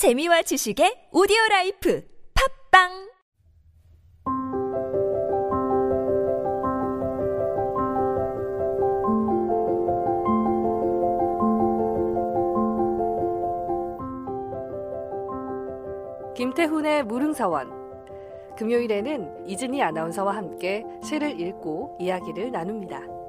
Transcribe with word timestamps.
재미와 0.00 0.40
지식의 0.40 1.10
오디오 1.12 1.36
life 1.50 2.02
팟빵 2.72 2.88
김태훈의 16.34 17.04
무릉서원 17.04 17.68
금요일에는 18.56 19.48
이진희 19.48 19.82
아나운서와 19.82 20.34
함께 20.34 20.82
시를 21.04 21.38
읽고 21.38 21.98
이야기를 22.00 22.52
나눕니다. 22.52 23.19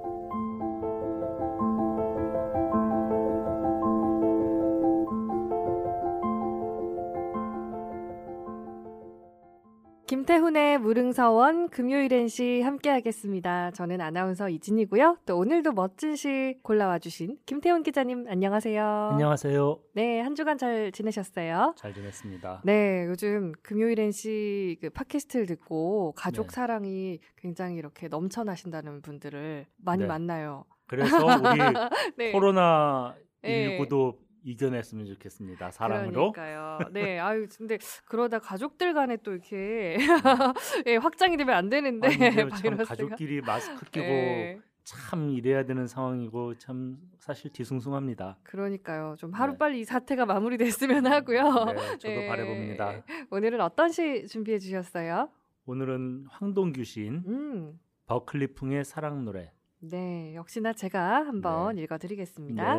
김태훈의 10.11 10.77
무릉서원 10.77 11.69
금요일엔 11.69 12.27
시 12.27 12.59
함께하겠습니다. 12.63 13.71
저는 13.71 14.01
아나운서 14.01 14.49
이진이고요. 14.49 15.19
또 15.25 15.37
오늘도 15.37 15.71
멋진 15.71 16.17
시 16.17 16.57
골라와 16.63 16.99
주신 16.99 17.37
김태훈 17.45 17.81
기자님 17.81 18.25
안녕하세요. 18.27 19.09
안녕하세요. 19.13 19.79
네, 19.93 20.19
한 20.19 20.35
주간 20.35 20.57
잘 20.57 20.91
지내셨어요? 20.91 21.75
잘 21.77 21.93
지냈습니다. 21.93 22.63
네, 22.65 23.05
요즘 23.05 23.53
금요일엔 23.63 24.11
시그 24.11 24.89
팟캐스트를 24.93 25.45
듣고 25.45 26.11
가족 26.17 26.47
네. 26.47 26.55
사랑이 26.55 27.19
굉장히 27.37 27.77
이렇게 27.77 28.09
넘쳐나신다는 28.09 29.01
분들을 29.01 29.65
많이 29.77 30.01
네. 30.01 30.07
만나요. 30.07 30.65
그래서 30.87 31.25
우리 31.25 31.57
네. 32.17 32.31
코로나 32.33 33.15
네. 33.43 33.79
19도 33.79 34.17
이겨냈으면 34.43 35.05
좋겠습니다. 35.05 35.71
사랑으로. 35.71 36.31
그러니까요. 36.31 36.79
네, 36.91 37.19
아유, 37.19 37.47
근데 37.57 37.77
그러다 38.05 38.39
가족들 38.39 38.93
간에 38.93 39.17
또 39.17 39.33
이렇게 39.33 39.97
예, 40.87 40.95
확장이 40.97 41.37
되면 41.37 41.55
안 41.55 41.69
되는데 41.69 42.07
아니, 42.07 42.49
참. 42.61 42.77
가족끼리 42.77 43.41
마스크 43.41 43.85
끼고 43.85 44.05
네, 44.05 44.59
참 44.83 45.29
이래야 45.29 45.65
되는 45.65 45.85
상황이고 45.87 46.57
참 46.57 46.97
사실 47.19 47.51
뒤숭숭합니다. 47.51 48.37
그러니까요. 48.43 49.15
좀 49.17 49.31
하루 49.33 49.53
네. 49.53 49.57
빨리 49.57 49.79
이 49.81 49.85
사태가 49.85 50.25
마무리됐으면 50.25 51.05
하고요. 51.07 51.43
네, 51.65 51.75
저도 51.97 52.07
네. 52.07 52.27
바라봅니다. 52.27 53.03
오늘은 53.29 53.61
어떤 53.61 53.91
시 53.91 54.27
준비해 54.27 54.57
주셨어요? 54.59 55.29
오늘은 55.65 56.25
황동규 56.29 56.83
시인 56.83 57.23
음, 57.27 57.79
버클리풍의 58.07 58.83
사랑 58.83 59.23
노래. 59.23 59.51
네, 59.79 60.33
역시나 60.35 60.73
제가 60.73 61.25
한번 61.25 61.75
네. 61.75 61.83
읽어드리겠습니다. 61.83 62.75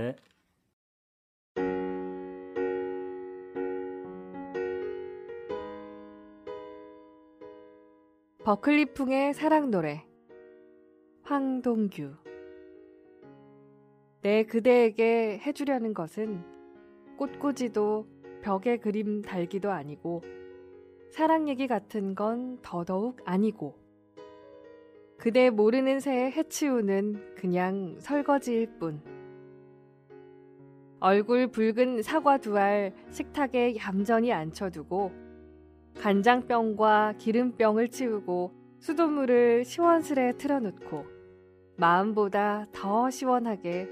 버클리풍의 8.44 9.34
사랑 9.34 9.70
노래 9.70 10.04
황동규. 11.22 12.12
내 14.20 14.42
그대에게 14.42 15.38
해주려는 15.38 15.94
것은 15.94 16.42
꽃꽂이도 17.18 18.04
벽에 18.42 18.78
그림 18.78 19.22
달기도 19.22 19.70
아니고 19.70 20.22
사랑 21.12 21.48
얘기 21.48 21.68
같은 21.68 22.16
건 22.16 22.58
더더욱 22.62 23.20
아니고 23.24 23.76
그대 25.18 25.48
모르는 25.50 26.00
새에 26.00 26.32
해치우는 26.32 27.36
그냥 27.36 27.96
설거지일 28.00 28.76
뿐. 28.80 29.00
얼굴 30.98 31.46
붉은 31.46 32.02
사과 32.02 32.38
두 32.38 32.56
알 32.58 32.92
식탁에 33.12 33.76
얌전히 33.76 34.32
앉혀두고 34.32 35.12
간장병과 35.98 37.14
기름병을 37.18 37.88
치우고 37.88 38.52
수돗물을 38.80 39.64
시원스레 39.64 40.36
틀어놓고 40.38 41.06
마음보다 41.76 42.66
더 42.72 43.10
시원하게 43.10 43.88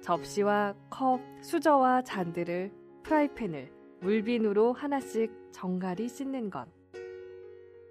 접시와 0.00 0.74
컵, 0.90 1.20
수저와 1.40 2.02
잔들을 2.02 2.70
프라이팬을 3.02 3.70
물비누로 4.00 4.72
하나씩 4.72 5.32
정갈이 5.50 6.08
씻는 6.08 6.50
것. 6.50 6.66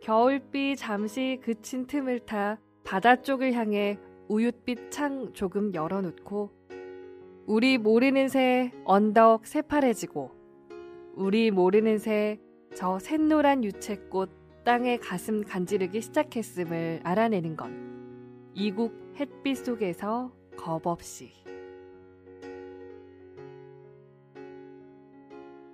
겨울비 0.02 0.76
잠시 0.76 1.40
그친 1.44 1.86
틈을 1.88 2.20
타 2.20 2.60
바다 2.84 3.22
쪽을 3.22 3.54
향해 3.54 4.00
우윳빛 4.30 4.92
창 4.92 5.34
조금 5.34 5.74
열어놓고 5.74 6.52
우리 7.46 7.78
모르는 7.78 8.30
새 8.30 8.72
언덕 8.86 9.46
새파래지고 9.48 10.32
우리 11.16 11.52
모르는 11.52 11.98
새 11.98 12.40
저 12.76 13.00
샛노란 13.00 13.64
유채꽃 13.64 14.64
땅에 14.64 14.98
가슴 14.98 15.44
간지르기 15.44 16.02
시작했음을 16.02 17.02
알아내는 17.04 17.56
건 17.56 18.52
이국 18.54 19.14
햇빛 19.16 19.56
속에서 19.56 20.32
겁없이 20.58 21.32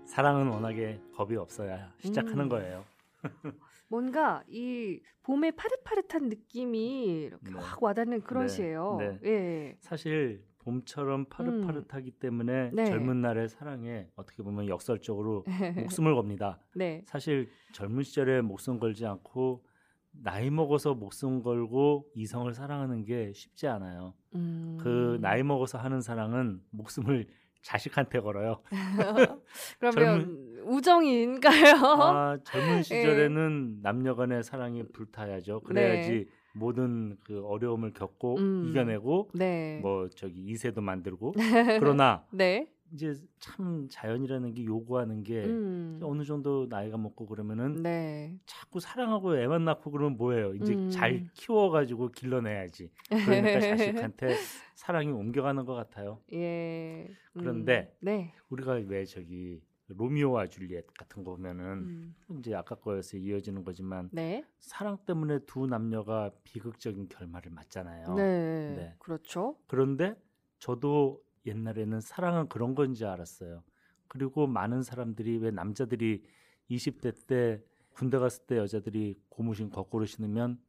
사랑은 0.06 0.48
워낙에 0.48 1.02
겁이 1.16 1.36
없어야 1.38 1.92
시작하는 2.00 2.46
음. 2.46 2.50
거예요. 2.50 2.86
뭔가 3.88 4.44
이 4.48 5.02
봄의 5.24 5.54
파릇파릇한 5.54 6.30
느낌이 6.30 7.24
이렇게 7.24 7.52
네. 7.52 7.60
확 7.60 7.82
와닿는 7.82 8.22
그런 8.22 8.48
네. 8.48 8.54
시예요. 8.54 8.98
네. 9.00 9.20
예. 9.24 9.78
사실 9.80 10.44
봄처럼 10.64 11.26
파릇파릇하기 11.26 12.12
때문에 12.12 12.72
네. 12.74 12.86
젊은 12.86 13.22
날의 13.22 13.50
사랑에 13.50 14.08
어떻게 14.16 14.44
보면 14.44 14.68
역설적으로 14.68 15.44
목숨을 16.02 16.16
겁니다. 16.16 16.60
네. 16.76 17.04
사실 17.06 17.50
젊은 17.74 18.04
시절에 18.04 18.42
목숨 18.42 18.80
걸지 18.80 19.06
않고 19.06 19.64
나이 20.12 20.50
먹어서 20.50 20.94
목숨 20.94 21.42
걸고 21.42 22.08
이성을 22.16 22.54
사랑하는 22.54 23.04
게 23.04 23.32
쉽지 23.34 23.68
않아요. 23.68 24.14
음. 24.36 24.78
그 24.80 25.18
나이 25.22 25.44
먹어서 25.44 25.78
하는 25.78 26.02
사랑은 26.02 26.62
목숨을 26.72 27.28
자식한테 27.64 28.20
걸어요. 28.20 28.62
그러면 29.80 30.62
우정인가요? 30.66 31.76
아, 31.78 32.38
젊은 32.44 32.84
시절에는 32.84 33.80
남녀간의 33.82 34.44
사랑이 34.44 34.84
불타야죠. 34.92 35.62
그래야지 35.62 36.28
모든 36.54 37.18
그 37.26 37.44
어려움을 37.46 37.94
겪고 37.94 38.36
네. 38.38 38.42
음. 38.42 38.66
이겨내고 38.70 39.30
네. 39.34 39.80
뭐 39.82 40.10
저기 40.10 40.40
이세도 40.40 40.82
만들고 40.82 41.34
그러나 41.80 42.26
네. 42.32 42.68
이제 42.94 43.16
참 43.40 43.88
자연이라는 43.90 44.54
게 44.54 44.66
요구하는 44.66 45.24
게 45.24 45.44
음. 45.46 46.00
어느 46.04 46.24
정도 46.24 46.68
나이가 46.70 46.96
먹고 46.96 47.26
그러면은 47.26 47.82
네. 47.82 48.38
자꾸 48.46 48.80
사랑하고 48.80 49.36
애만 49.36 49.66
낳고 49.66 49.90
그러면 49.90 50.16
뭐예요? 50.16 50.54
이제 50.54 50.76
음. 50.76 50.90
잘 50.92 51.28
키워가지고 51.34 52.10
길러내야지. 52.10 52.92
그러니까 53.10 53.60
자식한테 54.14 54.36
사랑이 54.76 55.12
옮겨가는 55.12 55.66
것 55.66 55.74
같아요. 55.74 56.20
예. 56.34 57.08
음. 57.10 57.40
그런데 57.40 57.96
네. 58.00 58.32
우리가 58.50 58.74
왜 58.86 59.06
저기 59.06 59.60
로미오와 59.98 60.48
줄리엣 60.48 60.88
같은 60.98 61.24
거 61.24 61.32
보면은 61.32 61.64
음. 61.66 62.16
이제 62.40 62.54
아까 62.56 62.76
거에서 62.76 63.18
이어지는 63.18 63.64
거지만 63.64 64.10
네. 64.12 64.44
사랑 64.60 64.98
때문에 65.06 65.40
두 65.46 65.68
남녀가 65.68 66.32
비극적인 66.44 67.10
결말을 67.10 67.52
맞잖아요. 67.52 68.16
네. 68.16 68.76
네. 68.76 68.96
그렇죠. 69.00 69.58
그런데 69.68 70.16
저도 70.60 71.22
옛날에는 71.46 72.00
사랑은 72.00 72.48
그런 72.48 72.76
건지 72.76 73.06
알았어요. 73.06 73.64
그리고 74.08 74.48
많은 74.48 74.84
사람들이 74.84 75.38
왜 75.38 75.52
남자들이 75.52 76.24
20대 76.70 77.28
때 77.28 77.62
군대 77.94 78.18
갔을 78.18 78.46
때 78.46 78.58
여자들이 78.58 79.20
고무신 79.30 79.70
거꾸로 79.70 80.06
신으면 80.06 80.60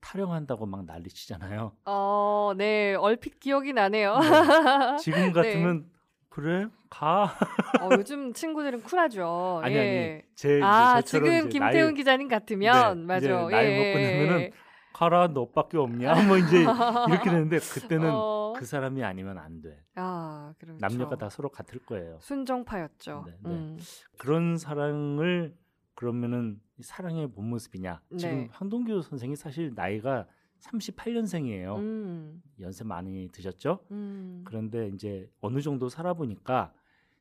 타령한다고 0.00 0.66
막 0.66 0.84
난리치잖아요. 0.84 1.72
어, 1.86 2.52
네. 2.56 2.94
얼핏 2.94 3.40
기억이 3.40 3.72
나네요. 3.72 4.18
네. 4.18 4.96
지금 5.00 5.18
네. 5.32 5.32
같으면 5.32 5.90
그래 6.34 6.66
가 6.90 7.30
어, 7.80 7.90
요즘 7.96 8.32
친구들은 8.32 8.82
쿨하죠. 8.82 9.60
아니 9.62 9.74
예. 9.76 10.12
아니 10.14 10.22
제 10.34 10.60
아, 10.64 11.00
지금 11.00 11.48
김태훈 11.48 11.86
나이, 11.86 11.94
기자님 11.94 12.26
같으면 12.26 13.02
네, 13.02 13.06
맞아. 13.06 13.48
나이 13.48 13.66
예. 13.66 13.78
먹고 13.78 14.28
나면은 14.28 14.50
가라 14.92 15.28
너밖에 15.28 15.78
없냐 15.78 16.26
뭐 16.26 16.36
이제 16.36 16.58
이렇게 17.08 17.30
되는데 17.30 17.60
그때는 17.60 18.10
어. 18.12 18.52
그 18.56 18.64
사람이 18.64 19.04
아니면 19.04 19.38
안 19.38 19.62
돼. 19.62 19.78
아, 19.94 20.52
그렇죠. 20.58 20.78
남녀가 20.80 21.16
다 21.16 21.28
서로 21.28 21.50
같을 21.50 21.78
거예요. 21.86 22.18
순정파였죠. 22.20 23.24
네, 23.26 23.32
네. 23.40 23.50
음. 23.50 23.78
그런 24.18 24.58
사랑을 24.58 25.54
그러면은 25.94 26.60
이 26.78 26.82
사랑의 26.82 27.30
본 27.30 27.48
모습이냐? 27.50 28.00
지금 28.18 28.34
네. 28.38 28.48
황동규 28.50 29.02
선생이 29.02 29.36
사실 29.36 29.72
나이가 29.76 30.26
38년생이에요. 30.64 31.76
음. 31.76 32.42
연세 32.60 32.84
많이 32.84 33.28
드셨죠? 33.32 33.80
음. 33.90 34.42
그런데 34.46 34.88
이제 34.88 35.30
어느 35.40 35.60
정도 35.60 35.88
살아보니까 35.88 36.72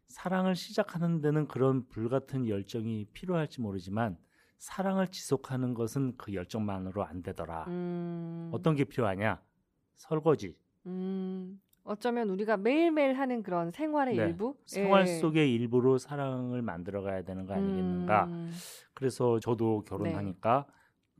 사랑을 0.08 0.56
시작하는 0.56 1.22
데는 1.22 1.48
그런 1.48 1.88
불같은 1.88 2.48
열정이 2.48 3.08
필요할지 3.14 3.62
모르지만 3.62 4.18
사랑을 4.58 5.08
지속하는 5.08 5.74
것은 5.74 6.14
그 6.18 6.34
열정만으로 6.34 7.04
안 7.04 7.22
되더라. 7.22 7.66
음. 7.68 8.50
어떤 8.54 8.76
게 8.76 8.86
필요하냐? 8.86 9.42
설거지, 9.96 10.56
음. 10.86 11.60
어쩌면 11.84 12.30
우리가 12.30 12.56
매일매일 12.56 13.14
하는 13.14 13.44
그런 13.44 13.72
생활의 13.72 14.16
네. 14.16 14.24
일부? 14.28 14.56
생활 14.66 15.02
예. 15.08 15.18
속의 15.18 15.54
일부로 15.54 15.98
사랑을 15.98 16.62
만들어 16.62 17.02
가야 17.02 17.24
되는 17.24 17.46
거 17.46 17.54
아니겠는가. 17.54 18.26
음, 18.26 18.52
그래서 18.94 19.40
저도 19.42 19.84
결혼하니까 19.86 20.66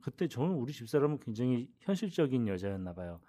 그때 0.04 0.28
저는 0.28 0.56
우리 0.56 0.74
집사람은 0.74 1.20
굉장히 1.20 1.70
현실적인 1.80 2.48
여자였나 2.48 2.94
봐요. 2.94 3.22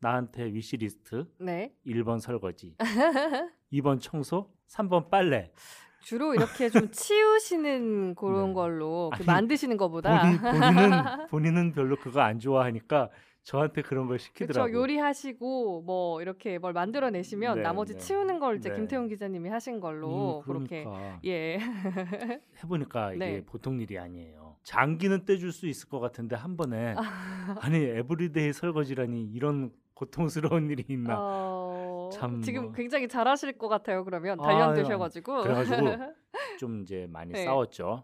나한테 0.00 0.52
위시리스트 0.52 1.26
네. 1.38 1.72
1번 1.86 2.04
1번 2.04 2.20
설거지, 2.20 2.76
2번 3.72 4.00
청소, 4.00 4.52
3번 4.68 5.08
빨래. 5.08 5.52
주로 6.00 6.34
이렇게 6.34 6.68
좀 6.68 6.90
치우시는 6.90 8.16
그런 8.16 8.48
네. 8.48 8.54
걸로 8.54 9.10
그 9.14 9.18
아니, 9.18 9.26
만드시는 9.26 9.76
것보다 9.76 10.22
본인, 10.22 10.40
본인은 10.40 11.26
본인은 11.30 11.72
별로 11.72 11.96
그거 11.96 12.20
안 12.20 12.38
좋아하니까 12.38 13.08
저한테 13.46 13.82
그런 13.82 14.08
걸 14.08 14.18
시키더라고요. 14.18 14.72
그렇죠. 14.72 14.82
요리하시고 14.82 15.82
뭐 15.82 16.20
이렇게 16.20 16.58
뭘 16.58 16.72
만들어내시면 16.72 17.58
네, 17.58 17.62
나머지 17.62 17.92
네. 17.92 17.98
치우는 18.00 18.40
걸 18.40 18.56
이제 18.56 18.70
네. 18.70 18.74
김태훈 18.74 19.06
기자님이 19.06 19.50
하신 19.50 19.78
걸로 19.78 20.40
음, 20.40 20.42
그렇게 20.42 20.82
그러니까 20.82 21.20
예. 21.24 21.58
해보니까 22.64 23.12
이게 23.12 23.24
네. 23.24 23.44
보통 23.46 23.80
일이 23.80 24.00
아니에요. 24.00 24.56
장기는 24.64 25.24
떼줄 25.24 25.52
수 25.52 25.68
있을 25.68 25.88
것 25.88 26.00
같은데 26.00 26.34
한 26.34 26.56
번에 26.56 26.96
아니 27.62 27.76
everyday 27.84 28.52
설거지라니 28.52 29.26
이런 29.26 29.70
고통스러운 29.94 30.68
일이 30.68 30.84
있나. 30.88 31.16
어, 31.16 32.10
참 32.12 32.42
지금 32.42 32.64
뭐. 32.64 32.72
굉장히 32.72 33.06
잘하실 33.06 33.58
것 33.58 33.68
같아요. 33.68 34.04
그러면 34.04 34.40
아, 34.40 34.42
단련되셔가지고. 34.42 35.42
그래가지고 35.42 35.76
좀 36.58 36.82
이제 36.82 37.06
많이 37.10 37.32
네. 37.32 37.44
싸웠죠. 37.44 38.02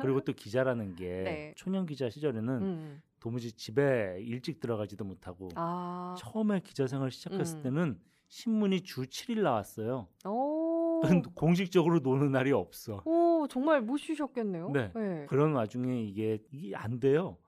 그리고 0.00 0.22
또 0.22 0.32
기자라는 0.32 0.96
게 0.96 1.04
네. 1.04 1.54
초년 1.54 1.84
기자 1.84 2.08
시절에는 2.08 2.48
음. 2.62 3.02
도무지 3.20 3.52
집에 3.52 4.16
일찍 4.20 4.60
들어가지도 4.60 5.04
못하고 5.04 5.50
아. 5.54 6.16
처음에 6.18 6.60
기자 6.60 6.86
생활 6.86 7.10
시작했을 7.10 7.58
음. 7.58 7.62
때는 7.62 8.00
신문이 8.28 8.80
주 8.82 9.02
7일 9.02 9.42
나왔어요. 9.42 10.08
오. 10.24 11.02
공식적으로 11.34 12.00
노는 12.00 12.32
날이 12.32 12.52
없어. 12.52 13.02
오 13.04 13.46
정말 13.48 13.80
못 13.82 13.98
쉬셨겠네요. 13.98 14.70
네. 14.70 15.26
그런 15.28 15.52
와중에 15.52 16.02
이게 16.02 16.38
이게 16.50 16.74
안 16.74 17.00
돼요. 17.00 17.38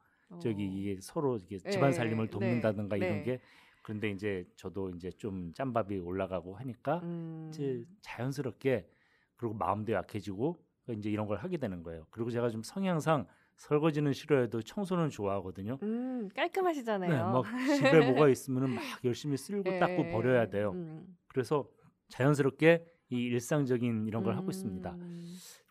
저기 0.41 0.65
어. 0.65 0.67
이게 0.67 0.99
서로 1.01 1.37
이게 1.37 1.59
네, 1.59 1.71
집안 1.71 1.93
살림을 1.93 2.27
네, 2.27 2.31
돕는다든가 2.31 2.97
이런 2.97 3.19
네. 3.19 3.23
게 3.23 3.41
그런데 3.83 4.11
이제 4.11 4.47
저도 4.57 4.91
이제 4.91 5.11
좀 5.11 5.53
짬밥이 5.55 5.99
올라가고 5.99 6.57
하니까 6.57 7.01
음. 7.03 7.51
이제 7.53 7.85
자연스럽게 8.01 8.89
그리고 9.37 9.55
마음도 9.55 9.93
약해지고 9.93 10.65
이제 10.91 11.11
이런 11.11 11.27
걸 11.27 11.39
하게 11.39 11.59
되는 11.59 11.83
거예요. 11.83 12.07
그리고 12.11 12.31
제가 12.31 12.49
좀 12.49 12.63
성향상 12.63 13.27
설거지는 13.57 14.13
싫어해도 14.13 14.63
청소는 14.63 15.11
좋아하거든요. 15.11 15.79
음, 15.83 16.29
깔끔하시잖아요. 16.35 17.11
네, 17.11 17.17
막 17.19 17.45
집에 17.77 18.11
뭐가 18.11 18.29
있으면은 18.29 18.71
막 18.71 18.83
열심히 19.05 19.37
쓸고 19.37 19.71
예, 19.71 19.79
닦고 19.79 20.11
버려야 20.11 20.49
돼요. 20.49 20.73
음. 20.75 21.07
그래서 21.29 21.69
자연스럽게 22.09 22.85
이 23.11 23.17
일상적인 23.17 24.07
이런 24.07 24.23
걸 24.25 24.37
하고 24.37 24.51
있습니다. 24.51 24.97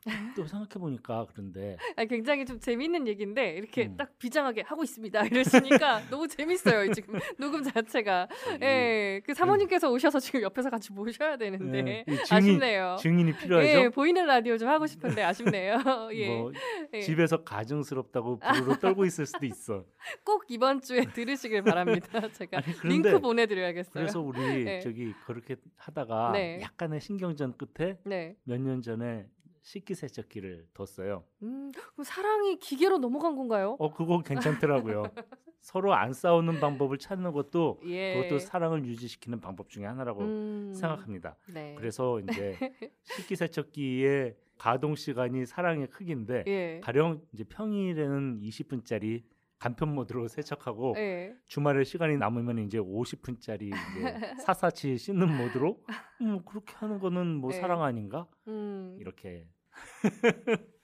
음. 0.08 0.34
또 0.36 0.48
생각해 0.48 0.80
보니까 0.80 1.28
그런데 1.32 1.78
아니, 1.96 2.08
굉장히 2.08 2.46
좀 2.46 2.60
재밌는 2.60 3.08
얘기인데 3.08 3.52
이렇게 3.52 3.86
음. 3.86 3.98
딱 3.98 4.18
비장하게 4.18 4.62
하고 4.62 4.84
있습니다 4.84 5.26
이러시니까 5.28 6.10
너무 6.10 6.28
재밌어요 6.28 6.92
지금 6.94 7.20
녹음 7.38 7.64
자체가. 7.64 8.28
예, 8.62 9.22
그 9.26 9.34
사모님께서 9.34 9.90
오셔서 9.92 10.20
지금 10.20 10.42
옆에서 10.42 10.70
같이 10.70 10.92
모셔야 10.92 11.38
되는데 11.38 12.06
예, 12.08 12.14
이 12.14 12.16
증인, 12.24 12.32
아쉽네요. 12.32 12.96
증인이 13.00 13.36
필요하죠. 13.38 13.68
예, 13.68 13.90
보이는 13.90 14.26
라디오 14.26 14.58
좀 14.58 14.70
하고 14.70 14.88
싶은데 14.88 15.24
아쉽네요. 15.24 15.76
예, 16.14 16.28
뭐 16.28 16.52
예. 16.94 17.02
집에서 17.02 17.44
가증스럽다고 17.44 18.40
부르르 18.40 18.80
떨고 18.80 19.06
있을 19.06 19.26
수도 19.26 19.46
있어. 19.46 19.86
꼭 20.24 20.46
이번 20.50 20.82
주에 20.82 21.06
들으시길 21.06 21.64
바랍니다. 21.64 22.28
제가 22.32 22.58
아니 22.58 22.76
그런데 22.78 23.10
링크 23.10 23.20
보내드려야겠어요. 23.20 23.94
그래서 23.94 24.20
우리 24.20 24.64
네. 24.64 24.80
저기 24.80 25.14
그렇게 25.26 25.56
하다가 25.78 26.32
네. 26.34 26.60
약간의 26.62 27.02
신경전 27.02 27.58
끝에 27.58 27.98
네. 28.06 28.36
몇년 28.44 28.82
전에 28.82 29.28
식기세척기를 29.62 30.68
뒀어요. 30.74 31.24
음, 31.44 31.72
그럼 31.74 32.04
사랑이 32.04 32.58
기계로 32.58 32.98
넘어간 32.98 33.36
건가요? 33.36 33.76
어 33.80 33.94
그거 33.94 34.22
괜찮더라고요. 34.22 35.04
서로 35.62 35.94
안 35.94 36.12
싸우는 36.12 36.60
방법을 36.60 36.98
찾는 36.98 37.32
것도 37.34 37.82
예. 37.86 38.16
그것도 38.16 38.40
사랑을 38.40 38.84
유지시키는 38.84 39.40
방법 39.42 39.70
중에 39.70 39.86
하나라고 39.86 40.22
음, 40.22 40.74
생각합니다. 40.74 41.38
네. 41.54 41.76
그래서 41.78 42.20
이제 42.20 42.58
식기세척기의 43.04 44.36
가동 44.58 44.96
시간이 44.96 45.46
사랑의 45.46 45.88
크기인데 45.88 46.44
예. 46.48 46.82
가령 46.84 47.22
이제 47.34 47.44
평일에는 47.44 48.40
20분짜리 48.42 49.24
간편 49.62 49.94
모드로 49.94 50.28
세척하고 50.28 50.96
예. 50.98 51.36
주말에 51.46 51.84
시간이 51.84 52.18
남으면 52.18 52.58
이제 52.58 52.80
50분짜리 52.80 53.62
이제 53.62 53.76
사사치 54.44 54.98
씻는 54.98 55.38
모드로 55.38 55.86
음, 56.22 56.44
그렇게 56.46 56.74
하는 56.78 56.98
거는 56.98 57.36
뭐 57.36 57.52
네. 57.52 57.60
사랑 57.60 57.84
아닌가 57.84 58.28
음. 58.48 58.98
이렇게 59.00 59.48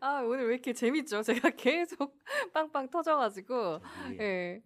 아 0.00 0.22
오늘 0.22 0.46
왜 0.46 0.54
이렇게 0.54 0.72
재밌죠? 0.72 1.22
제가 1.22 1.50
계속 1.60 2.18
빵빵 2.54 2.88
터져가지고 2.88 3.80
예. 4.20 4.62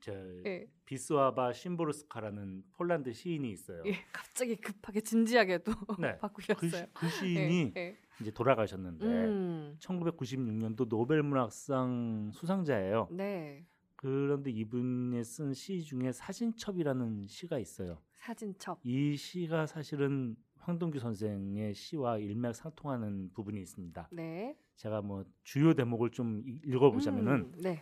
저 0.00 0.12
예. 0.46 0.66
비스와바 0.84 1.52
심보르스카라는 1.52 2.64
폴란드 2.72 3.12
시인이 3.12 3.50
있어요. 3.50 3.82
예. 3.86 3.92
갑자기 4.12 4.56
급하게 4.56 5.00
진지하게 5.00 5.58
또 5.58 5.72
네. 5.98 6.12
그, 6.14 6.18
바꾸셨어요. 6.18 6.70
시, 6.70 6.86
그 6.94 7.08
시인이 7.08 7.72
예. 7.76 7.80
예. 7.80 7.96
이제 8.20 8.30
돌아가셨는데 8.30 9.06
음. 9.06 9.76
1996년도 9.80 10.88
노벨 10.88 11.22
문학상 11.22 12.30
수상자예요. 12.32 13.08
네. 13.10 13.66
그런데 13.96 14.50
이분이 14.50 15.22
쓴 15.24 15.52
시 15.54 15.82
중에 15.82 16.12
사진첩이라는 16.12 17.26
시가 17.26 17.58
있어요. 17.58 18.00
사진첩. 18.12 18.78
이 18.84 19.16
시가 19.16 19.66
사실은 19.66 20.36
황동규 20.58 20.98
선생의 20.98 21.74
시와 21.74 22.18
일맥상통하는 22.18 23.30
부분이 23.34 23.60
있습니다. 23.60 24.08
네. 24.12 24.56
제가 24.76 25.02
뭐 25.02 25.24
주요 25.42 25.74
대목을 25.74 26.10
좀 26.10 26.42
이- 26.46 26.60
읽어보자면은 26.64 27.32
음, 27.32 27.52
네. 27.62 27.80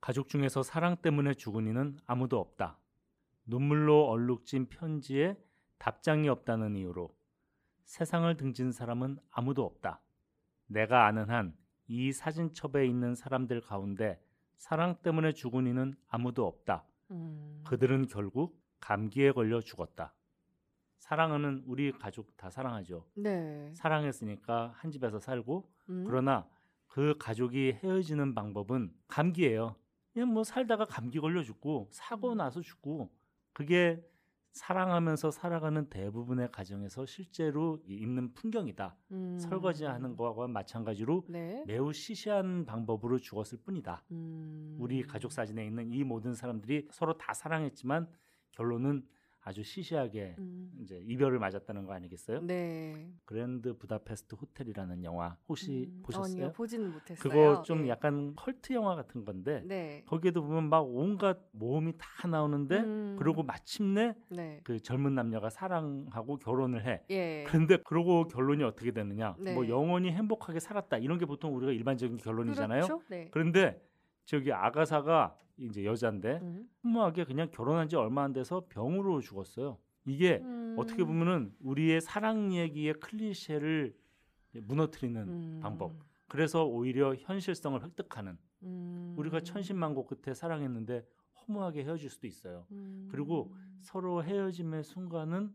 가족 0.00 0.28
중에서 0.28 0.62
사랑 0.62 0.96
때문에 0.96 1.34
죽은 1.34 1.66
이는 1.66 1.98
아무도 2.06 2.38
없다. 2.38 2.78
눈물로 3.46 4.06
얼룩진 4.08 4.68
편지에 4.68 5.36
답장이 5.78 6.28
없다는 6.28 6.76
이유로 6.76 7.14
세상을 7.84 8.36
등진 8.36 8.72
사람은 8.72 9.18
아무도 9.30 9.64
없다. 9.64 10.00
내가 10.66 11.06
아는 11.06 11.28
한 11.30 11.60
이 11.92 12.12
사진첩에 12.12 12.86
있는 12.86 13.16
사람들 13.16 13.62
가운데 13.62 14.22
사랑 14.56 14.94
때문에 15.02 15.32
죽은 15.32 15.66
이는 15.66 15.96
아무도 16.06 16.46
없다. 16.46 16.84
음. 17.10 17.64
그들은 17.66 18.06
결국 18.06 18.62
감기에 18.78 19.32
걸려 19.32 19.60
죽었다. 19.60 20.14
사랑하는 20.98 21.64
우리 21.66 21.90
가족 21.90 22.36
다 22.36 22.48
사랑하죠. 22.48 23.08
네. 23.16 23.72
사랑했으니까 23.74 24.72
한 24.76 24.92
집에서 24.92 25.18
살고 25.18 25.68
음. 25.88 26.04
그러나 26.06 26.48
그 26.86 27.16
가족이 27.18 27.78
헤어지는 27.82 28.36
방법은 28.36 28.94
감기예요. 29.08 29.74
그냥 30.12 30.32
뭐 30.32 30.44
살다가 30.44 30.84
감기 30.84 31.20
걸려 31.20 31.42
죽고 31.42 31.88
사고 31.90 32.32
음. 32.32 32.38
나서 32.38 32.60
죽고 32.60 33.10
그게 33.52 34.04
사랑하면서 34.52 35.30
살아가는 35.30 35.88
대부분의 35.88 36.50
가정에서 36.50 37.06
실제로 37.06 37.78
있는 37.86 38.34
풍경이다. 38.34 38.96
음. 39.12 39.38
설거지하는 39.38 40.16
거와 40.16 40.48
마찬가지로 40.48 41.26
네. 41.28 41.62
매우 41.66 41.92
시시한 41.92 42.66
방법으로 42.66 43.18
죽었을 43.18 43.58
뿐이다. 43.58 44.02
음. 44.10 44.76
우리 44.80 45.02
가족 45.02 45.30
사진에 45.30 45.64
있는 45.64 45.92
이 45.92 46.02
모든 46.02 46.34
사람들이 46.34 46.88
서로 46.90 47.16
다 47.16 47.32
사랑했지만 47.32 48.08
결론은 48.50 49.06
아주 49.42 49.62
시시하게 49.62 50.34
음. 50.38 50.70
이제 50.82 51.02
이별을 51.06 51.38
맞았다는 51.38 51.86
거 51.86 51.94
아니겠어요? 51.94 52.40
네. 52.42 53.10
그랜드 53.24 53.72
부다페스트 53.76 54.34
호텔이라는 54.34 55.02
영화 55.04 55.36
혹시 55.48 55.88
음. 55.88 56.02
보셨어요? 56.02 56.34
아니요, 56.34 56.52
보지는 56.52 56.92
못했어요. 56.92 57.16
그거 57.16 57.62
좀 57.62 57.86
예. 57.86 57.88
약간 57.88 58.34
컬트 58.36 58.74
영화 58.74 58.94
같은 58.94 59.24
건데 59.24 59.62
네. 59.64 60.04
거기에도 60.06 60.42
보면 60.42 60.68
막 60.68 60.80
온갖 60.80 61.38
모험이 61.52 61.94
다 61.96 62.28
나오는데 62.28 62.80
음. 62.80 63.16
그러고 63.18 63.42
마침내 63.42 64.14
네. 64.28 64.60
그 64.62 64.78
젊은 64.80 65.14
남녀가 65.14 65.48
사랑하고 65.48 66.36
결혼을 66.36 66.86
해. 66.86 67.02
예. 67.10 67.44
그런데 67.46 67.78
그러고 67.78 68.28
결론이 68.28 68.62
어떻게 68.62 68.90
되느냐? 68.92 69.36
네. 69.38 69.54
뭐 69.54 69.68
영원히 69.68 70.10
행복하게 70.12 70.60
살았다 70.60 70.98
이런 70.98 71.18
게 71.18 71.24
보통 71.24 71.56
우리가 71.56 71.72
일반적인 71.72 72.18
결론이잖아요. 72.18 72.82
그렇죠? 72.82 73.02
네. 73.08 73.28
그런데 73.30 73.80
저기 74.30 74.52
아가사가 74.52 75.36
이제 75.56 75.84
여자인데 75.84 76.38
음. 76.40 76.70
허무하게 76.84 77.24
그냥 77.24 77.50
결혼한 77.50 77.88
지 77.88 77.96
얼마 77.96 78.22
안 78.22 78.32
돼서 78.32 78.64
병으로 78.68 79.20
죽었어요. 79.20 79.76
이게 80.04 80.36
음. 80.36 80.76
어떻게 80.78 81.02
보면은 81.02 81.52
우리의 81.58 82.00
사랑 82.00 82.54
얘기의 82.54 82.94
클리셰를 83.00 83.92
무너뜨리는 84.52 85.20
음. 85.20 85.60
방법. 85.60 85.94
그래서 86.28 86.64
오히려 86.64 87.16
현실성을 87.16 87.82
획득하는 87.82 88.38
음. 88.62 89.16
우리가 89.18 89.40
천신만고 89.40 90.06
끝에 90.06 90.32
사랑했는데 90.32 91.04
허무하게 91.40 91.82
헤어질 91.82 92.08
수도 92.08 92.28
있어요. 92.28 92.66
음. 92.70 93.08
그리고 93.10 93.52
서로 93.80 94.22
헤어짐의 94.22 94.84
순간은 94.84 95.52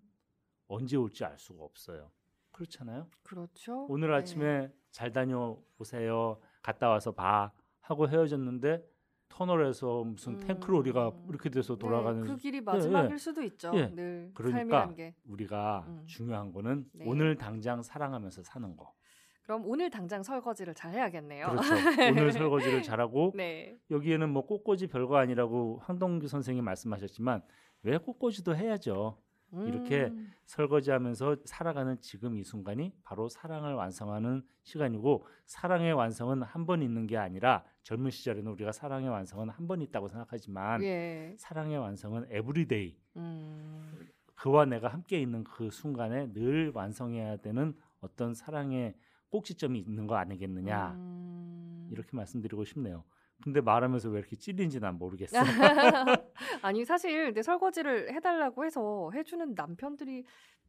언제 0.68 0.98
올지 0.98 1.24
알 1.24 1.40
수가 1.40 1.64
없어요. 1.64 2.12
그렇잖아요. 2.52 3.08
그렇죠. 3.24 3.86
오늘 3.88 4.10
네. 4.10 4.16
아침에 4.16 4.74
잘 4.92 5.14
다녀오세요. 5.14 6.42
갔다 6.62 6.90
와서 6.90 7.14
봐 7.14 7.54
하고 7.86 8.10
헤어졌는데 8.10 8.84
터널에서 9.30 10.04
무슨 10.04 10.38
탱크로리가 10.38 11.10
음. 11.10 11.26
이렇게 11.30 11.50
돼서 11.50 11.74
네, 11.74 11.80
돌아가는 11.80 12.22
그 12.22 12.36
길이 12.38 12.62
마지막일 12.62 13.12
예. 13.14 13.18
수도 13.18 13.44
있죠. 13.44 13.72
예. 13.76 13.88
늘 13.94 14.32
그러니까. 14.34 14.92
우리가 15.26 15.86
음. 15.88 16.04
중요한 16.06 16.52
거는 16.52 16.86
네. 16.94 17.06
오늘 17.08 17.36
당장 17.36 17.82
사랑하면서 17.82 18.44
사는 18.44 18.76
거. 18.76 18.94
그럼 19.44 19.64
오늘 19.66 19.92
당장 19.92 20.24
설거지를 20.24 20.74
잘 20.74 20.94
해야겠네요. 20.94 21.48
그렇죠. 21.48 21.76
오늘 22.12 22.32
설거지를 22.32 22.82
잘하고 22.82 23.34
네. 23.38 23.78
여기에는 23.92 24.30
뭐 24.30 24.46
꽃꽂이 24.46 24.88
별거 24.88 25.18
아니라고 25.18 25.82
황동규 25.84 26.28
선생이 26.28 26.62
말씀하셨지만 26.62 27.44
왜 27.84 27.98
꽃꽂이도 27.98 28.56
해야죠. 28.56 29.20
이렇게 29.64 30.06
음. 30.06 30.32
설거지하면서 30.46 31.38
살아가는 31.46 32.00
지금 32.02 32.36
이 32.36 32.44
순간이 32.44 32.92
바로 33.04 33.30
사랑을 33.30 33.74
완성하는 33.74 34.44
시간이고 34.64 35.26
사랑의 35.46 35.94
완성은 35.94 36.44
한 36.44 36.66
번 36.66 36.82
있는 36.82 37.06
게 37.08 37.18
아니라 37.18 37.64
젊은 37.84 38.10
시절에는 38.12 38.52
우리가 38.52 38.72
사랑의 38.72 39.10
완성은 39.10 39.50
한 39.50 39.68
번 39.68 39.82
있다고 39.82 40.08
생각하지만 40.08 40.84
예. 40.84 41.36
사랑의 41.38 41.78
완성은 41.78 42.28
everyday 42.30 42.98
음. 43.18 44.08
그와 44.36 44.66
내가 44.66 44.88
함께 44.90 45.20
있는 45.22 45.44
그 45.44 45.70
순간에 45.72 46.32
늘 46.34 46.72
완성해야 46.74 47.38
되는 47.38 47.74
어떤 48.02 48.34
사랑의 48.34 48.96
꼭지점이 49.30 49.80
있는 49.80 50.08
거 50.08 50.16
아니겠느냐 50.16 50.92
음. 50.94 51.88
이렇게 51.92 52.10
말씀드리고 52.16 52.64
싶네요. 52.66 53.04
근데 53.44 53.62
말하면서 53.62 54.10
왜 54.10 54.20
이렇게 54.20 54.36
찔린지 54.36 54.80
난 54.80 54.98
모르겠어. 54.98 55.38
아니 56.62 56.84
사실 56.86 57.34
내 57.34 57.42
설거지를 57.44 58.14
해달라고 58.14 58.66
해서 58.66 59.12
해주는 59.14 59.54
남편들이 59.56 60.24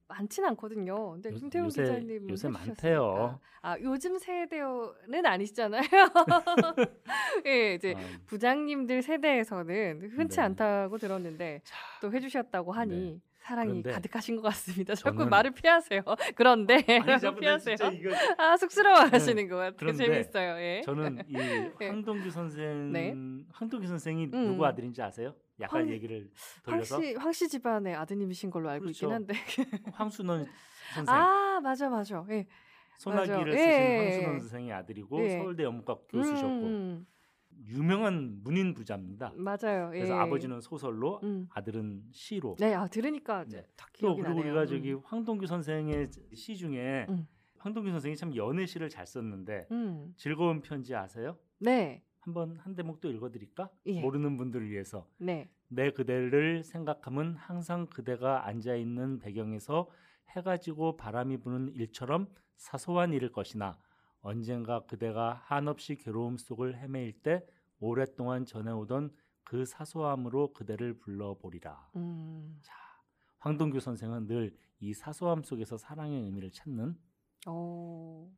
많진 0.09 0.45
않거든요. 0.45 1.13
근데 1.13 1.31
요- 1.31 1.35
김태훈 1.35 1.67
요새- 1.67 1.83
기자님 1.83 2.29
요새 2.31 2.49
많대요. 2.49 3.41
아 3.63 3.77
요즘 3.81 4.19
세대는 4.19 5.25
아니시잖아요. 5.27 5.83
예, 7.47 7.75
이제 7.75 7.95
아, 7.97 8.01
부장님들 8.27 9.03
세대에서는 9.03 10.11
흔치 10.17 10.37
네. 10.37 10.43
않다고 10.43 10.99
들었는데 10.99 11.63
또 12.01 12.13
해주셨다고 12.13 12.73
하니 12.73 12.95
네. 13.15 13.21
사랑이 13.47 13.81
가득하신 13.81 14.37
것 14.37 14.43
같습니다. 14.43 14.95
자꾸 14.97 15.25
말을 15.25 15.53
피하세요. 15.53 16.03
그런데 16.35 16.75
아니, 16.75 17.37
피하세요. 17.39 17.77
이거 17.93 18.11
아 18.39 18.57
쑥스러워하시는 18.57 19.49
것 19.49 19.57
같아요. 19.57 19.93
재밌어요. 19.93 20.59
예. 20.59 20.83
저는 20.85 21.19
이 21.31 21.37
황동규 21.85 22.29
선생 22.31 22.91
네. 22.93 23.15
황동규 23.53 23.87
선생이 23.87 24.31
음. 24.35 24.47
누구 24.49 24.67
아들인지 24.67 25.01
아세요? 25.01 25.33
약간 25.61 25.83
황- 25.83 25.91
얘기를 25.91 26.29
돌려서 26.65 26.97
황씨 26.97 27.15
황씨 27.15 27.49
집안의 27.49 27.95
아드님이신 27.95 28.51
걸로 28.51 28.69
알고 28.69 28.87
그렇죠. 28.87 29.07
있긴 29.07 29.13
한데. 29.15 29.35
황순원 29.95 30.47
선생 30.95 31.15
아 31.15 31.61
맞아 31.63 31.89
맞아. 31.89 32.25
예. 32.31 32.47
소나기를 32.99 33.39
맞아. 33.39 33.57
쓰신 33.59 33.71
예, 33.71 33.99
황순원 33.99 34.35
예. 34.35 34.39
선생의 34.41 34.73
아들이고 34.73 35.23
예. 35.25 35.31
서울대 35.39 35.63
연문과 35.63 35.99
교수셨고 36.09 36.49
음, 36.49 37.07
유명한 37.65 38.41
문인 38.43 38.75
부자입니다. 38.75 39.33
맞아요. 39.37 39.91
그래서 39.91 40.15
예. 40.15 40.19
아버지는 40.19 40.61
소설로 40.61 41.21
음. 41.25 41.49
아들은 41.53 42.05
시로 42.13 42.57
네, 42.59 42.75
아 42.75 42.87
들으니까 42.87 43.45
네. 43.45 43.65
딱또 43.77 44.15
그리고 44.15 44.29
나네요. 44.29 44.41
우리가 44.41 44.67
저기 44.67 44.93
음. 44.93 45.01
황동규 45.05 45.47
선생의 45.47 46.11
시 46.35 46.57
중에 46.57 47.07
음. 47.09 47.27
황동규 47.59 47.91
선생이 47.91 48.17
참 48.17 48.35
연애시를 48.37 48.89
잘 48.89 49.07
썼는데 49.07 49.69
음. 49.71 50.15
즐거운 50.17 50.61
편지 50.61 50.95
아세요? 50.95 51.37
네, 51.59 52.03
한번 52.21 52.57
한 52.59 52.75
대목 52.75 53.01
또 53.01 53.11
읽어드릴까? 53.11 53.71
예. 53.87 54.01
모르는 54.01 54.37
분들을 54.37 54.69
위해서 54.71 55.09
네. 55.19 55.49
내 55.69 55.91
그대를 55.91 56.63
생각하면 56.63 57.35
항상 57.37 57.87
그대가 57.87 58.47
앉아 58.47 58.77
있는 58.77 59.19
배경에서 59.19 59.89
해가 60.31 60.59
지고 60.59 60.97
바람이 60.97 61.39
부는 61.39 61.73
일처럼 61.75 62.29
사소한 62.57 63.13
일일 63.13 63.33
것이나 63.33 63.79
언젠가 64.27 64.85
그대가 64.87 65.41
한없이 65.45 65.97
괴로움 65.97 66.37
속을 66.37 66.77
헤매일 66.79 67.13
때 67.23 67.45
오랫동안 67.79 68.45
전해오던 68.45 69.11
그 69.45 69.65
사소함으로 69.65 70.53
그대를 70.53 70.99
불러보리라. 70.99 71.91
음. 71.97 72.59
자, 72.63 72.75
황동규 73.39 73.81
선생은 73.81 74.27
늘 74.27 74.67
이 74.81 74.93
사소함 74.93 75.43
속에서 75.43 75.79
사랑의 75.79 76.23
의미를 76.23 76.51
찾는 76.51 76.99
어. 77.47 78.31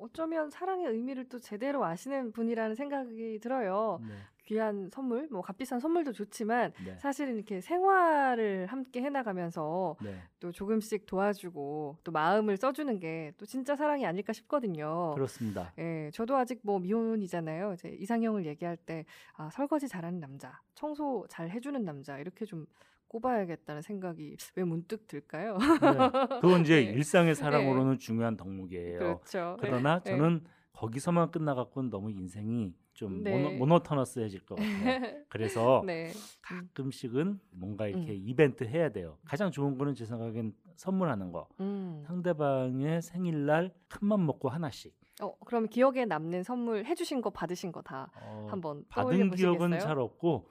어쩌면 0.00 0.50
사랑의 0.50 0.86
의미를 0.86 1.28
또 1.28 1.38
제대로 1.38 1.84
아시는 1.84 2.32
분이라는 2.32 2.74
생각이 2.74 3.38
들어요. 3.40 4.00
네, 4.06 4.14
귀한 4.44 4.88
선물, 4.92 5.26
뭐 5.30 5.42
값비싼 5.42 5.80
선물도 5.80 6.12
좋지만 6.12 6.72
네, 6.84 6.96
사실은 6.98 7.34
이렇게 7.36 7.60
생활을 7.60 8.66
함께 8.66 9.02
해나가면서 9.02 9.96
네. 10.02 10.20
또 10.40 10.52
조금씩 10.52 11.06
도와주고 11.06 11.98
또 12.04 12.12
마음을 12.12 12.56
써주는 12.56 12.98
게 13.00 13.32
또 13.38 13.44
진짜 13.46 13.74
사랑이 13.76 14.06
아닐까 14.06 14.32
싶거든요. 14.32 15.12
그렇습니다. 15.14 15.72
예, 15.78 16.10
저도 16.12 16.36
아직 16.36 16.60
뭐 16.62 16.78
미혼이잖아요. 16.78 17.72
이제 17.74 17.88
이상형을 17.88 18.46
얘기할 18.46 18.76
때 18.76 19.04
아, 19.34 19.50
설거지 19.50 19.88
잘하는 19.88 20.20
남자, 20.20 20.60
청소 20.74 21.26
잘 21.28 21.50
해주는 21.50 21.84
남자 21.84 22.18
이렇게 22.18 22.44
좀 22.44 22.66
꼽아야겠다는 23.08 23.82
생각이 23.82 24.36
왜 24.56 24.64
문득 24.64 25.06
들까요? 25.06 25.58
네. 25.58 26.38
그건 26.40 26.62
이제 26.62 26.76
네. 26.84 26.92
일상의 26.92 27.34
사랑으로는 27.34 27.98
중요한 27.98 28.36
덕목이에요. 28.36 28.98
그렇죠. 28.98 29.56
그러나 29.60 30.00
네. 30.00 30.10
저는 30.10 30.44
거기서만 30.72 31.30
끝나갖고는 31.30 31.88
너무 31.90 32.10
인생이 32.10 32.74
좀 32.92 33.22
네. 33.22 33.30
모노, 33.30 33.56
모노 33.58 33.78
터너스해질 33.82 34.40
것 34.46 34.56
같아요. 34.56 35.24
그래서 35.28 35.82
네. 35.86 36.10
가끔씩은 36.42 37.40
뭔가 37.50 37.86
이렇게 37.86 38.12
음. 38.12 38.22
이벤트 38.24 38.64
해야 38.64 38.90
돼요. 38.90 39.18
가장 39.24 39.50
좋은 39.50 39.76
거는 39.78 39.94
제 39.94 40.04
생각엔 40.04 40.52
선물하는 40.76 41.32
거. 41.32 41.48
음. 41.60 42.02
상대방의 42.06 43.02
생일날 43.02 43.72
큰 43.88 44.06
맘 44.08 44.26
먹고 44.26 44.48
하나씩. 44.48 44.94
어, 45.22 45.34
그럼 45.46 45.66
기억에 45.68 46.04
남는 46.04 46.42
선물 46.42 46.84
해주신 46.84 47.22
거 47.22 47.30
받으신 47.30 47.72
거 47.72 47.80
다 47.82 48.10
어, 48.20 48.46
한번 48.50 48.84
받은 48.88 49.30
기억은 49.30 49.78
잘 49.78 49.98
없고 49.98 50.48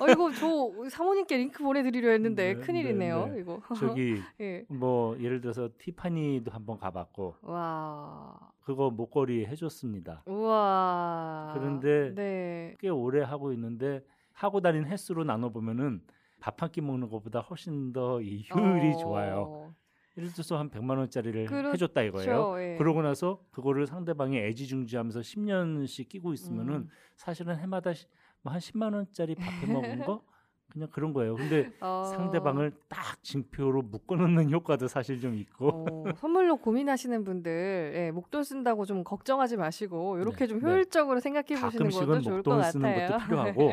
어 0.00 0.08
이거 0.08 0.30
저 0.32 0.88
사모님께 0.88 1.36
링크 1.36 1.62
보내드리려 1.62 2.10
했는데 2.12 2.54
네, 2.54 2.60
큰일이네요. 2.60 3.26
네, 3.26 3.32
네. 3.34 3.40
이거. 3.40 3.60
저기 3.76 4.16
예. 4.40 4.64
뭐 4.68 5.18
예를 5.20 5.40
들어서 5.42 5.68
티파니도 5.78 6.50
한번 6.50 6.78
가봤고 6.78 7.34
와. 7.42 8.38
그거 8.60 8.90
목걸이 8.90 9.46
해줬습니다. 9.46 10.22
우와. 10.26 11.52
그런데 11.54 12.14
네. 12.14 12.76
꽤 12.78 12.88
오래 12.88 13.22
하고 13.22 13.52
있는데 13.52 14.00
하고 14.32 14.60
다닌 14.60 14.84
횟수로 14.86 15.24
나눠 15.24 15.50
보면은 15.50 16.00
밥 16.40 16.62
한 16.62 16.70
끼 16.70 16.80
먹는 16.80 17.08
것보다 17.10 17.40
훨씬 17.40 17.92
더 17.92 18.20
이 18.22 18.46
효율이 18.54 18.94
어, 18.94 18.96
좋아요. 18.98 19.74
예를 20.18 20.32
들어서 20.32 20.58
한 20.58 20.68
100만 20.68 20.98
원짜리를 20.98 21.46
그렇죠. 21.46 21.72
해줬다 21.72 22.02
이거예요. 22.02 22.56
예. 22.60 22.74
그러고 22.76 23.02
나서 23.02 23.40
그거를 23.52 23.86
상대방이 23.86 24.36
애지중지하면서 24.36 25.20
10년씩 25.20 26.08
끼고 26.08 26.32
있으면은 26.32 26.74
음. 26.74 26.88
사실은 27.14 27.56
해마다 27.56 27.94
시- 27.94 28.06
뭐한 28.42 28.58
10만 28.60 28.94
원짜리 28.94 29.36
밥해 29.36 29.38
먹은 30.00 30.00
거 30.04 30.22
그냥 30.70 30.88
그런 30.90 31.12
거예요. 31.12 31.36
근데 31.36 31.70
어, 31.80 32.02
상대방을 32.04 32.72
딱 32.88 33.22
징표로 33.22 33.82
묶어놓는 33.82 34.50
효과도 34.50 34.88
사실 34.88 35.20
좀 35.20 35.34
있고 35.36 35.68
어, 36.08 36.12
선물로 36.16 36.56
고민하시는 36.56 37.22
분들 37.24 37.92
예, 37.94 38.10
목돈 38.10 38.42
쓴다고 38.42 38.84
좀 38.86 39.04
걱정하지 39.04 39.56
마시고 39.56 40.18
이렇게 40.18 40.38
네, 40.38 40.46
좀 40.48 40.58
네. 40.58 40.66
효율적으로 40.66 41.20
생각해 41.20 41.46
보시는 41.60 41.70
것도 41.70 41.78
가끔씩은 41.78 42.20
좋을 42.22 42.42
것 42.42 42.50
목돈을 42.50 42.72
쓰는 42.72 42.90
같아요. 42.92 43.08
것도 43.08 43.18
필요하고 43.54 43.72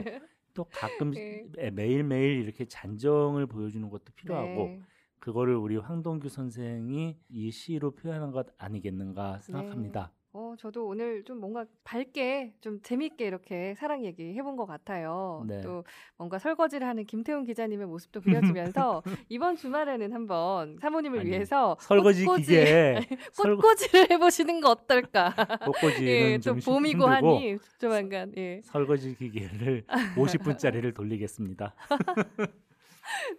또 0.54 0.66
가끔 0.72 1.12
네. 1.12 1.72
매일매일 1.72 2.44
이렇게 2.44 2.66
잔정을 2.66 3.48
보여주는 3.48 3.90
것도 3.90 4.06
필요하고 4.16 4.48
네. 4.68 4.82
그거를 5.26 5.56
우리 5.56 5.76
황동규 5.76 6.30
선생이 6.30 7.18
이 7.30 7.50
시로 7.52 7.90
표현한 7.96 8.30
것 8.32 8.46
아니겠는가 8.60 9.40
생각합니다. 9.40 10.12
어, 10.34 10.54
저도 10.60 10.86
오늘 10.86 11.24
좀 11.24 11.40
뭔가 11.40 11.66
밝게 11.84 12.54
좀 12.62 12.80
재밌게 12.84 13.26
이렇게 13.26 13.74
사랑 13.74 14.06
얘기 14.06 14.36
해본 14.36 14.56
것 14.56 14.68
같아요. 14.68 15.44
네. 15.48 15.62
또 15.62 15.84
뭔가 16.16 16.38
설거지를 16.38 16.86
하는 16.86 17.06
김태훈 17.08 17.44
기자님의 17.44 17.88
모습도 17.88 18.22
그려지면서 18.22 19.02
이번 19.30 19.56
주말에는 19.56 20.14
한번 20.14 20.78
사모님을 20.80 21.22
아니, 21.22 21.30
위해서 21.32 21.76
설거지 21.80 22.24
꽃꽂이- 22.26 22.42
기계에 22.42 22.96
설- 23.34 23.56
꽃꽂이를 23.56 24.12
해보시는 24.12 24.62
거 24.62 24.70
어떨까? 24.70 25.34
꽃꽂이는 25.66 26.04
예, 26.08 26.38
또좀 26.38 26.60
힘- 26.60 26.66
봄이고 26.72 27.08
하니 27.08 27.58
조만간 27.80 28.32
예. 28.38 28.62
설거지 28.64 29.16
기계를 29.16 29.86
50분짜리를 30.16 30.94
돌리겠습니다. 30.94 31.74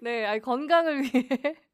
네, 0.01 0.25
아니, 0.25 0.41
건강을 0.41 1.03
위해 1.03 1.29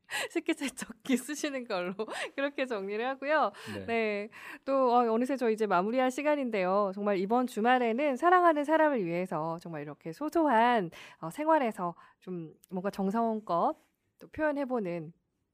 식기세척기 0.30 1.16
쓰시는 1.16 1.66
걸로 1.66 1.94
그렇게 2.36 2.66
정리를 2.66 3.04
하고요. 3.06 3.52
네. 3.74 3.86
네, 3.86 4.28
또 4.64 4.94
어, 4.94 5.12
어느새 5.12 5.36
저 5.36 5.50
이제 5.50 5.66
마무리할 5.66 6.10
시간인데요. 6.10 6.92
정말 6.94 7.18
이번 7.18 7.46
주말에는 7.46 8.16
사랑하는 8.16 8.64
사람을 8.64 9.04
위해서 9.04 9.58
정말 9.60 9.82
이렇게 9.82 10.12
소소한 10.12 10.90
어, 11.20 11.30
생활에서 11.30 11.94
좀 12.20 12.52
뭔가 12.70 12.90
정성껏 12.90 13.76
또 14.18 14.28
표현해보는 14.28 15.12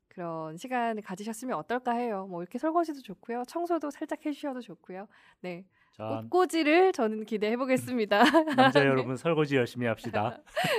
그런 0.09 0.57
시간을 0.57 1.02
가지셨으면 1.02 1.57
어떨까 1.57 1.93
해요. 1.93 2.26
뭐 2.28 2.43
이렇게 2.43 2.59
설거지도 2.59 3.02
좋고요, 3.02 3.45
청소도 3.47 3.90
살짝 3.90 4.25
해주셔도 4.26 4.61
좋고요. 4.61 5.07
네, 5.40 5.64
자, 5.93 6.23
꽃꽂이를 6.28 6.93
저는 6.93 7.25
기대해 7.25 7.57
보겠습니다. 7.57 8.23
남자 8.57 8.85
여러분 8.85 9.17
설거지 9.17 9.57
열심히 9.57 9.87
합시다. 9.87 10.38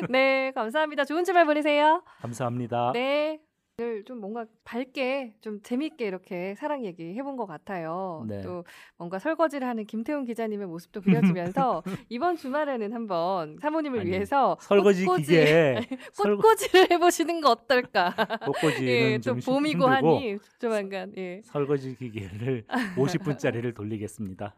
네, 0.10 0.52
감사합니다. 0.56 1.06
좋은 1.06 1.24
주말 1.24 1.46
보내세요. 1.46 2.04
감사합니다. 2.22 2.92
네. 2.94 3.40
오늘 3.80 4.04
좀 4.04 4.20
뭔가 4.20 4.46
밝게 4.66 5.34
좀 5.40 5.62
재밌게 5.62 6.06
이렇게 6.06 6.54
사랑 6.56 6.86
얘기 6.86 7.14
해본 7.16 7.38
것 7.38 7.46
같아요. 7.46 8.26
네. 8.28 8.42
또 8.42 8.66
뭔가 8.98 9.20
설거지를 9.20 9.66
하는 9.66 9.86
김태훈 9.86 10.26
기자님의 10.26 10.68
모습도 10.68 11.00
그려지면서 11.32 11.82
이번 12.10 12.36
주말에는 12.36 12.92
한번 12.94 13.58
사모님을 13.62 14.02
아니, 14.02 14.10
위해서 14.12 14.58
설거지 14.60 15.06
꽃꽂이- 15.06 15.18
기계 15.26 15.80
설- 16.12 16.36
꽃꽂이를 16.36 16.92
해보시는 16.92 17.40
거 17.42 17.52
어떨까? 17.52 18.14
꽃꽂이는 18.46 18.88
예, 18.88 19.20
좀 19.20 19.30
좀 19.30 19.54
봄이고 19.56 19.86
힘들고 19.86 19.88
하니 19.88 20.38
조만간 20.60 21.14
예. 21.18 21.42
설거지 21.46 21.96
기계를 21.96 22.66
50분짜리를 22.98 23.74
돌리겠습니다. 23.76 24.56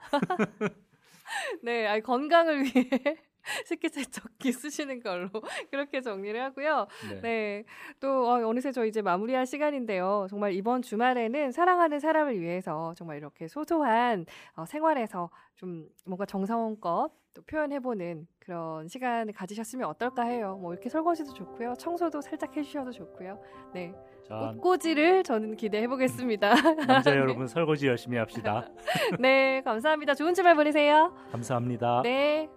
네, 1.61 1.85
아니, 1.87 2.01
건강을 2.01 2.63
위해 2.63 2.89
식기세척기 3.65 4.51
쓰시는 4.51 5.01
걸로 5.01 5.29
그렇게 5.71 6.01
정리를 6.01 6.39
하고요. 6.41 6.87
네. 7.09 7.21
네, 7.21 7.63
또 7.99 8.29
어, 8.29 8.47
어느새 8.47 8.71
저 8.71 8.85
이제 8.85 9.01
마무리할 9.01 9.45
시간인데요. 9.45 10.27
정말 10.29 10.53
이번 10.53 10.81
주말에는 10.81 11.51
사랑하는 11.51 11.99
사람을 11.99 12.39
위해서 12.39 12.93
정말 12.95 13.17
이렇게 13.17 13.47
소소한 13.47 14.25
어, 14.55 14.65
생활에서 14.65 15.29
좀 15.55 15.87
뭔가 16.05 16.25
정성껏 16.25 17.11
또 17.33 17.41
표현해보는 17.43 18.27
그런 18.39 18.87
시간을 18.87 19.33
가지셨으면 19.33 19.87
어떨까 19.87 20.23
해요. 20.23 20.57
뭐 20.61 20.73
이렇게 20.73 20.89
설거지도 20.89 21.33
좋고요, 21.33 21.75
청소도 21.77 22.21
살짝 22.21 22.55
해주셔도 22.55 22.91
좋고요. 22.91 23.41
네, 23.73 23.93
자, 24.27 24.53
꽃꽂이를 24.55 25.23
저는 25.23 25.55
기대해보겠습니다. 25.55 26.55
남자 26.85 27.11
여러분 27.15 27.47
설거지 27.47 27.87
열심히 27.87 28.17
합시다. 28.17 28.67
네, 29.19 29.61
감사합니다. 29.63 30.13
좋은 30.15 30.33
주말 30.33 30.55
보내세요. 30.55 31.13
감사합니다. 31.31 32.01
네. 32.03 32.49